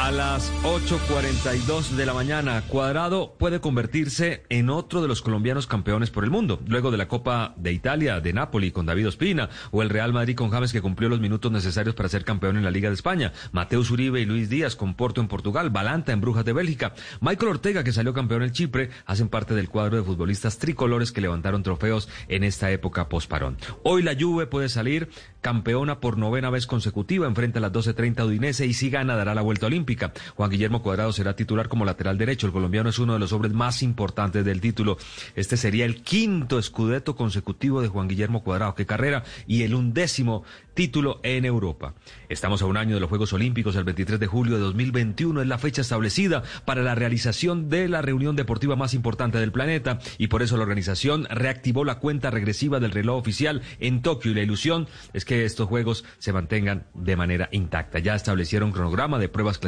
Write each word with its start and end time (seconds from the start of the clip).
A 0.00 0.10
las 0.10 0.50
8.42 0.62 1.90
de 1.90 2.06
la 2.06 2.14
mañana, 2.14 2.62
Cuadrado 2.66 3.34
puede 3.38 3.60
convertirse 3.60 4.44
en 4.48 4.70
otro 4.70 5.02
de 5.02 5.08
los 5.08 5.20
colombianos 5.20 5.66
campeones 5.66 6.08
por 6.08 6.24
el 6.24 6.30
mundo, 6.30 6.58
luego 6.66 6.90
de 6.90 6.96
la 6.96 7.06
Copa 7.06 7.52
de 7.58 7.74
Italia 7.74 8.18
de 8.18 8.32
Napoli 8.32 8.72
con 8.72 8.86
David 8.86 9.08
Ospina, 9.08 9.50
o 9.70 9.82
el 9.82 9.90
Real 9.90 10.14
Madrid 10.14 10.34
con 10.34 10.48
James 10.48 10.72
que 10.72 10.80
cumplió 10.80 11.10
los 11.10 11.20
minutos 11.20 11.52
necesarios 11.52 11.94
para 11.94 12.08
ser 12.08 12.24
campeón 12.24 12.56
en 12.56 12.64
la 12.64 12.70
Liga 12.70 12.88
de 12.88 12.94
España, 12.94 13.34
Mateus 13.52 13.90
Uribe 13.90 14.22
y 14.22 14.24
Luis 14.24 14.48
Díaz 14.48 14.74
con 14.74 14.94
Porto 14.94 15.20
en 15.20 15.28
Portugal, 15.28 15.68
Balanta 15.68 16.12
en 16.12 16.22
Brujas 16.22 16.46
de 16.46 16.54
Bélgica, 16.54 16.94
Michael 17.20 17.50
Ortega 17.50 17.84
que 17.84 17.92
salió 17.92 18.14
campeón 18.14 18.42
en 18.42 18.52
Chipre, 18.52 18.88
hacen 19.04 19.28
parte 19.28 19.54
del 19.54 19.68
cuadro 19.68 19.98
de 19.98 20.02
futbolistas 20.02 20.56
tricolores 20.56 21.12
que 21.12 21.20
levantaron 21.20 21.62
trofeos 21.62 22.08
en 22.28 22.42
esta 22.42 22.70
época 22.70 23.10
posparón. 23.10 23.58
Hoy 23.82 24.02
la 24.02 24.16
Juve 24.18 24.46
puede 24.46 24.70
salir 24.70 25.10
campeona 25.42 26.00
por 26.00 26.16
novena 26.16 26.48
vez 26.48 26.66
consecutiva, 26.66 27.26
enfrenta 27.26 27.58
a 27.58 27.62
las 27.62 27.72
12.30 27.72 28.26
Udinese 28.26 28.64
y 28.64 28.72
si 28.72 28.88
gana 28.88 29.14
dará 29.14 29.34
la 29.34 29.42
vuelta 29.42 29.66
olímpica. 29.66 29.89
Juan 30.36 30.50
Guillermo 30.50 30.82
Cuadrado 30.82 31.12
será 31.12 31.34
titular 31.36 31.68
como 31.68 31.84
lateral 31.84 32.18
derecho. 32.18 32.46
El 32.46 32.52
colombiano 32.52 32.90
es 32.90 32.98
uno 32.98 33.14
de 33.14 33.18
los 33.18 33.32
hombres 33.32 33.52
más 33.52 33.82
importantes 33.82 34.44
del 34.44 34.60
título. 34.60 34.98
Este 35.34 35.56
sería 35.56 35.84
el 35.84 36.02
quinto 36.02 36.58
escudeto 36.58 37.16
consecutivo 37.16 37.82
de 37.82 37.88
Juan 37.88 38.08
Guillermo 38.08 38.42
Cuadrado. 38.42 38.74
Qué 38.74 38.86
carrera. 38.86 39.24
Y 39.46 39.62
el 39.62 39.74
undécimo 39.74 40.44
título 40.74 41.20
en 41.22 41.44
Europa. 41.44 41.94
Estamos 42.28 42.62
a 42.62 42.66
un 42.66 42.76
año 42.76 42.94
de 42.94 43.00
los 43.00 43.08
Juegos 43.08 43.32
Olímpicos, 43.32 43.76
el 43.76 43.84
23 43.84 44.18
de 44.18 44.26
julio 44.26 44.54
de 44.54 44.60
2021 44.60 45.42
es 45.42 45.46
la 45.46 45.58
fecha 45.58 45.82
establecida 45.82 46.42
para 46.64 46.82
la 46.82 46.94
realización 46.94 47.68
de 47.68 47.88
la 47.88 48.02
reunión 48.02 48.36
deportiva 48.36 48.76
más 48.76 48.94
importante 48.94 49.38
del 49.38 49.52
planeta 49.52 49.98
y 50.16 50.28
por 50.28 50.42
eso 50.42 50.56
la 50.56 50.62
organización 50.62 51.26
reactivó 51.30 51.84
la 51.84 51.98
cuenta 51.98 52.30
regresiva 52.30 52.80
del 52.80 52.92
reloj 52.92 53.18
oficial 53.18 53.62
en 53.78 54.02
Tokio 54.02 54.30
y 54.30 54.34
la 54.34 54.42
ilusión 54.42 54.88
es 55.12 55.24
que 55.24 55.44
estos 55.44 55.68
Juegos 55.68 56.04
se 56.18 56.32
mantengan 56.32 56.86
de 56.94 57.16
manera 57.16 57.48
intacta. 57.52 57.98
Ya 57.98 58.14
establecieron 58.14 58.72
cronograma 58.72 59.18
de 59.18 59.28
pruebas 59.28 59.58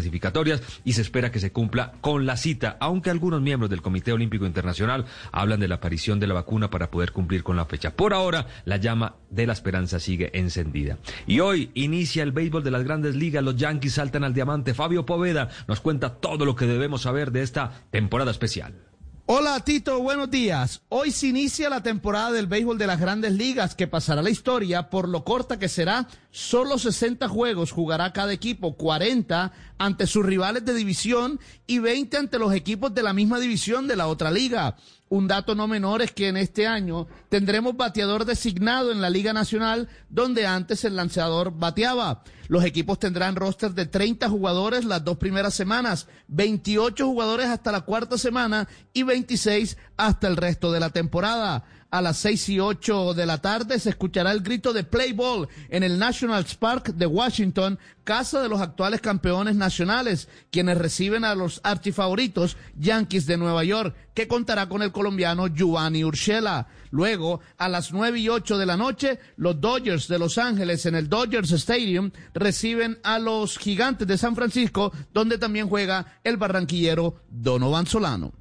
y 0.84 0.92
se 0.92 1.02
espera 1.02 1.30
que 1.30 1.41
se 1.41 1.52
cumpla 1.52 1.92
con 2.00 2.27
la 2.27 2.36
cita, 2.36 2.77
aunque 2.80 3.10
algunos 3.10 3.41
miembros 3.41 3.70
del 3.70 3.82
Comité 3.82 4.12
Olímpico 4.12 4.46
Internacional 4.46 5.06
hablan 5.32 5.60
de 5.60 5.69
la 5.69 5.77
aparición 5.77 6.20
de 6.20 6.27
la 6.27 6.34
vacuna 6.34 6.70
para 6.70 6.91
poder 6.91 7.12
cumplir 7.12 7.42
con 7.42 7.56
la 7.56 7.64
fecha. 7.64 7.94
Por 7.94 8.14
ahora, 8.14 8.46
la 8.64 8.77
llama 8.77 9.16
de 9.30 9.46
la 9.46 9.52
esperanza 9.52 10.00
sigue 10.00 10.30
encendida. 10.34 10.98
Y 11.27 11.41
hoy 11.41 11.70
inicia 11.74 12.22
el 12.22 12.32
béisbol 12.32 12.64
de 12.64 12.70
las 12.70 12.84
grandes 12.84 13.14
ligas. 13.14 13.42
Los 13.42 13.56
Yankees 13.56 13.94
saltan 13.94 14.24
al 14.24 14.34
diamante. 14.34 14.74
Fabio 14.74 15.06
Poveda 15.06 15.48
nos 15.66 15.80
cuenta 15.80 16.16
todo 16.16 16.44
lo 16.44 16.56
que 16.56 16.66
debemos 16.66 17.02
saber 17.02 17.32
de 17.32 17.42
esta 17.42 17.84
temporada 17.91 18.30
especial. 18.30 18.91
Hola 19.27 19.61
Tito, 19.61 20.01
buenos 20.01 20.33
días. 20.33 20.83
Hoy 20.89 21.12
se 21.12 21.28
inicia 21.28 21.70
la 21.70 21.81
temporada 21.81 22.33
del 22.33 22.48
béisbol 22.48 22.77
de 22.77 22.89
las 22.89 22.98
grandes 22.98 23.33
ligas 23.33 23.77
que 23.77 23.87
pasará 23.87 24.20
la 24.20 24.31
historia 24.31 24.91
por 24.91 25.09
lo 25.09 25.23
corta 25.23 25.61
que 25.61 25.69
será. 25.69 26.09
Solo 26.33 26.77
60 26.77 27.28
juegos 27.28 27.70
jugará 27.70 28.12
cada 28.12 28.33
equipo, 28.33 28.77
40 28.77 29.53
ante 29.78 30.09
sus 30.09 30.27
rivales 30.27 30.65
de 30.65 30.75
división 30.75 31.39
y 31.69 31.78
20 31.78 32.17
ante 32.17 32.39
los 32.41 32.53
equipos 32.53 32.93
de 32.95 33.05
la 33.05 33.12
misma 33.12 33.39
división 33.39 33.87
de 33.87 33.95
la 33.95 34.09
otra 34.09 34.33
liga. 34.33 34.77
Un 35.12 35.28
dato 35.28 35.55
no 35.55 35.68
menor 35.68 36.00
es 36.00 36.10
que 36.10 36.28
en 36.28 36.38
este 36.38 36.66
año 36.66 37.06
tendremos 37.28 37.77
bateador 37.77 38.25
designado 38.25 38.91
en 38.91 39.03
la 39.03 39.10
Liga 39.10 39.34
Nacional, 39.34 39.91
donde 40.09 40.47
antes 40.47 40.87
el 40.87 40.97
lanzador 40.97 41.53
bateaba. 41.54 42.25
Los 42.48 42.64
equipos 42.64 42.98
tendrán 42.98 43.37
roster 43.37 43.72
de 43.72 43.84
30 43.84 44.31
jugadores 44.31 44.87
las 44.87 45.04
dos 45.04 45.19
primeras 45.19 45.53
semanas, 45.53 46.09
28 46.28 47.06
jugadores 47.06 47.48
hasta 47.48 47.72
la 47.72 47.82
cuarta 47.82 48.16
semana 48.16 48.66
y 48.94 49.03
26 49.03 49.76
hasta 49.98 50.28
el 50.28 50.38
resto 50.38 50.72
de 50.72 50.81
la 50.81 50.88
temporada 50.88 51.62
a 51.92 52.00
las 52.00 52.16
seis 52.16 52.48
y 52.48 52.58
ocho 52.58 53.12
de 53.12 53.26
la 53.26 53.42
tarde 53.42 53.78
se 53.78 53.91
escuchará 53.91 54.32
el 54.32 54.41
grito 54.41 54.72
de 54.72 54.82
play 54.82 55.12
ball 55.12 55.47
en 55.69 55.82
el 55.82 55.98
National 55.98 56.47
Park 56.58 56.94
de 56.94 57.04
Washington, 57.04 57.78
casa 58.03 58.41
de 58.41 58.48
los 58.48 58.62
actuales 58.62 59.03
campeones 59.03 59.56
nacionales, 59.56 60.26
quienes 60.50 60.78
reciben 60.78 61.22
a 61.25 61.34
los 61.34 61.60
archifavoritos 61.62 62.56
Yankees 62.78 63.26
de 63.26 63.36
Nueva 63.36 63.62
York, 63.62 63.94
que 64.14 64.26
contará 64.26 64.70
con 64.70 64.81
el 64.81 64.91
colombiano 64.91 65.48
Giovanni 65.48 66.02
Urshela. 66.02 66.66
Luego, 66.91 67.41
a 67.58 67.69
las 67.69 67.92
nueve 67.92 68.20
y 68.20 68.28
ocho 68.31 68.56
de 68.56 68.66
la 68.66 68.78
noche, 68.78 69.19
los 69.36 69.60
Dodgers 69.60 70.08
de 70.08 70.19
Los 70.19 70.38
Ángeles 70.38 70.86
en 70.86 70.94
el 70.94 71.10
Dodgers 71.10 71.52
Stadium 71.52 72.10
reciben 72.32 72.98
a 73.02 73.19
los 73.19 73.58
Gigantes 73.58 74.08
de 74.08 74.16
San 74.16 74.34
Francisco, 74.34 74.94
donde 75.12 75.36
también 75.36 75.69
juega 75.69 76.19
el 76.25 76.38
barranquillero 76.38 77.22
Donovan 77.28 77.86
Solano. 77.86 78.32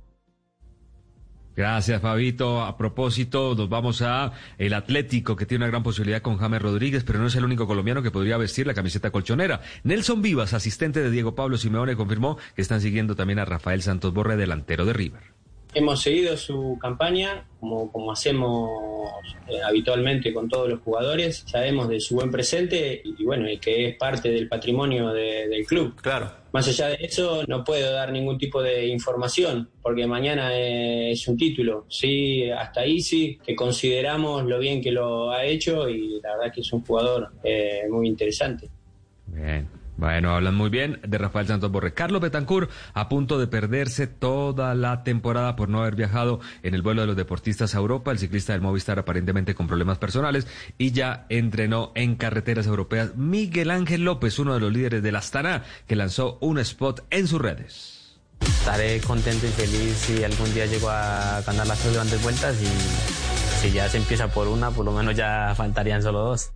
Gracias, 1.56 2.02
Fabito. 2.02 2.62
A 2.62 2.78
propósito, 2.78 3.56
nos 3.56 3.68
vamos 3.68 4.02
a 4.02 4.32
el 4.58 4.74
Atlético, 4.74 5.36
que 5.36 5.46
tiene 5.46 5.66
una 5.66 5.72
gran 5.72 5.84
posibilidad 5.84 6.22
con 6.22 6.38
James 6.38 6.62
Rodríguez, 6.62 7.04
pero 7.04 7.20
no 7.20 7.28
es 7.28 7.36
el 7.36 7.44
único 7.44 7.68
colombiano 7.68 8.02
que 8.02 8.12
podría 8.12 8.38
vestir 8.38 8.68
la 8.68 8.74
camiseta 8.74 9.12
colchonera. 9.12 9.62
Nelson 9.84 10.22
Vivas, 10.22 10.54
asistente 10.54 11.02
de 11.02 11.12
Diego 11.12 11.36
Pablo 11.36 11.58
Simeone, 11.58 11.96
confirmó 11.96 12.38
que 12.56 12.62
están 12.62 12.82
siguiendo 12.82 13.16
también 13.16 13.40
a 13.40 13.46
Rafael 13.46 13.82
Santos 13.82 14.14
Borre, 14.14 14.38
delantero 14.38 14.86
de 14.86 14.94
River. 14.94 15.31
Hemos 15.74 16.02
seguido 16.02 16.36
su 16.36 16.78
campaña, 16.82 17.46
como, 17.60 17.92
como 17.92 18.12
hacemos 18.12 18.70
eh, 19.48 19.62
habitualmente 19.64 20.34
con 20.34 20.50
todos 20.50 20.70
los 20.70 20.82
jugadores. 20.82 21.44
Sabemos 21.46 21.88
de 21.88 22.00
su 22.00 22.16
buen 22.16 22.30
presente 22.30 23.02
y, 23.04 23.24
bueno, 23.24 23.50
y 23.50 23.58
que 23.58 23.88
es 23.88 23.98
parte 23.98 24.30
del 24.30 24.50
patrimonio 24.50 25.10
del 25.14 25.66
club. 25.66 25.96
Claro. 26.02 26.32
Más 26.52 26.68
allá 26.68 26.90
de 26.90 26.98
eso, 27.00 27.44
no 27.48 27.64
puedo 27.64 27.94
dar 27.94 28.12
ningún 28.12 28.38
tipo 28.38 28.62
de 28.62 28.88
información, 28.88 29.70
porque 29.82 30.06
mañana 30.06 30.54
es 30.54 31.26
un 31.30 31.38
título. 31.38 31.86
Sí, 31.88 32.50
hasta 32.50 32.82
ahí 32.82 33.00
sí, 33.00 33.40
que 33.46 33.56
consideramos 33.56 34.44
lo 34.46 34.60
bien 34.60 34.82
que 34.82 34.92
lo 34.92 35.32
ha 35.32 35.46
hecho 35.46 35.88
y 35.88 36.20
la 36.22 36.36
verdad 36.36 36.54
que 36.54 36.62
es 36.62 36.74
un 36.74 36.84
jugador 36.84 37.32
eh, 37.44 37.84
muy 37.90 38.08
interesante. 38.10 38.70
Bien. 39.28 39.68
Bueno, 40.02 40.34
hablan 40.34 40.56
muy 40.56 40.72
bien 40.72 41.00
de 41.08 41.20
Rafael 41.20 41.46
Santos 41.46 41.72
Borre. 41.72 41.94
Carlos 41.94 42.22
Betancourt 42.22 42.72
a 42.96 43.08
punto 43.08 43.38
de 43.38 43.46
perderse 43.46 44.08
toda 44.08 44.74
la 44.74 45.04
temporada 45.04 45.56
por 45.56 45.70
no 45.70 45.82
haber 45.82 45.94
viajado 45.94 46.40
en 46.64 46.74
el 46.74 46.82
vuelo 46.82 47.02
de 47.02 47.08
los 47.08 47.16
deportistas 47.16 47.76
a 47.76 47.78
Europa. 47.78 48.10
El 48.10 48.18
ciclista 48.18 48.54
del 48.54 48.64
Movistar 48.64 48.98
aparentemente 48.98 49.54
con 49.54 49.68
problemas 49.68 50.00
personales 50.00 50.48
y 50.80 50.92
ya 50.92 51.28
entrenó 51.30 51.92
en 51.94 52.16
carreteras 52.16 52.66
europeas. 52.66 53.16
Miguel 53.16 53.70
Ángel 53.70 54.04
López, 54.04 54.40
uno 54.40 54.56
de 54.56 54.60
los 54.60 54.74
líderes 54.74 55.04
de 55.04 55.12
la 55.12 55.20
Astana, 55.20 55.66
que 55.86 55.96
lanzó 55.96 56.40
un 56.42 56.58
spot 56.58 57.06
en 57.12 57.28
sus 57.28 57.40
redes. 57.40 58.20
Estaré 58.40 59.02
contento 59.02 59.46
y 59.46 59.52
feliz 59.52 59.98
si 59.98 60.24
algún 60.24 60.52
día 60.56 60.66
llego 60.66 60.90
a 60.90 61.44
ganar 61.46 61.68
las 61.68 61.78
tres 61.78 61.94
grandes 61.94 62.24
vueltas 62.24 62.60
y 62.60 63.62
si 63.62 63.72
ya 63.72 63.88
se 63.88 63.98
empieza 63.98 64.30
por 64.30 64.48
una, 64.48 64.72
por 64.72 64.84
lo 64.84 64.94
menos 64.94 65.16
ya 65.16 65.54
faltarían 65.56 66.02
solo 66.02 66.22
dos. 66.22 66.50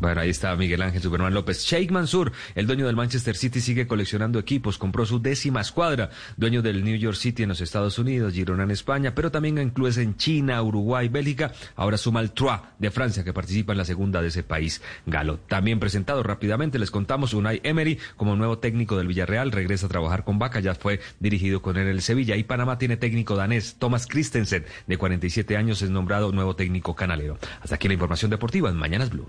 Bueno, 0.00 0.20
ahí 0.20 0.30
está 0.30 0.54
Miguel 0.54 0.82
Ángel 0.82 1.02
Superman 1.02 1.34
López. 1.34 1.64
Sheikh 1.64 1.90
Mansour, 1.90 2.32
el 2.54 2.66
dueño 2.66 2.86
del 2.86 2.94
Manchester 2.94 3.36
City, 3.36 3.60
sigue 3.60 3.86
coleccionando 3.86 4.38
equipos. 4.38 4.78
Compró 4.78 5.04
su 5.04 5.20
décima 5.20 5.60
escuadra. 5.60 6.10
Dueño 6.36 6.62
del 6.62 6.84
New 6.84 6.96
York 6.96 7.16
City 7.16 7.42
en 7.42 7.48
los 7.48 7.60
Estados 7.60 7.98
Unidos, 7.98 8.32
Girona 8.32 8.62
en 8.62 8.70
España, 8.70 9.14
pero 9.14 9.32
también 9.32 9.58
en 9.58 9.70
clubes 9.70 9.98
en 9.98 10.16
China, 10.16 10.62
Uruguay, 10.62 11.08
Bélgica. 11.08 11.52
Ahora 11.74 11.96
suma 11.96 12.20
el 12.20 12.30
Troyes 12.30 12.60
de 12.78 12.90
Francia, 12.90 13.24
que 13.24 13.32
participa 13.32 13.72
en 13.72 13.78
la 13.78 13.84
segunda 13.84 14.22
de 14.22 14.28
ese 14.28 14.42
país 14.42 14.80
galo. 15.06 15.38
También 15.38 15.80
presentado 15.80 16.22
rápidamente, 16.22 16.78
les 16.78 16.90
contamos, 16.90 17.34
Unai 17.34 17.60
Emery, 17.64 17.98
como 18.16 18.36
nuevo 18.36 18.58
técnico 18.58 18.96
del 18.96 19.08
Villarreal, 19.08 19.52
regresa 19.52 19.86
a 19.86 19.88
trabajar 19.88 20.24
con 20.24 20.38
Vaca. 20.38 20.60
Ya 20.60 20.74
fue 20.74 21.00
dirigido 21.18 21.60
con 21.60 21.76
él 21.76 21.88
en 21.88 21.88
el 21.88 22.02
Sevilla. 22.02 22.36
Y 22.36 22.44
Panamá 22.44 22.78
tiene 22.78 22.96
técnico 22.96 23.34
danés, 23.34 23.76
Thomas 23.78 24.06
Christensen, 24.06 24.64
de 24.86 24.96
47 24.96 25.56
años, 25.56 25.82
es 25.82 25.90
nombrado 25.90 26.32
nuevo 26.32 26.54
técnico 26.54 26.94
canalero. 26.94 27.38
Hasta 27.60 27.74
aquí 27.74 27.88
la 27.88 27.94
información 27.94 28.30
deportiva 28.30 28.70
en 28.70 28.76
Mañanas 28.76 29.10
Blue. 29.10 29.28